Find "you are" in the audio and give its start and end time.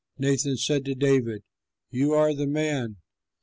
1.91-2.33